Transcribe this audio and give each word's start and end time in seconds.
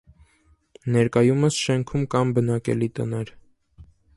Ներկայումս 0.95 1.59
շենքում 1.65 2.07
կան 2.15 2.35
բնակելի 2.39 2.89
տներ։ 3.01 3.31